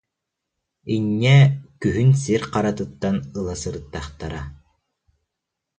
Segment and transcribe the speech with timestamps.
[0.95, 1.37] Инньэ,
[1.81, 4.41] күһүн сир харатыттан ыла сырыттахтара